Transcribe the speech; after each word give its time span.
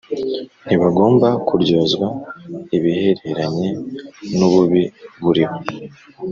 nti 0.65 0.75
bagomba 0.81 1.27
kuryozwa 1.47 2.07
ibihereranye 2.77 3.67
n 4.37 4.39
ububi 4.47 4.83
buriho 5.23 5.57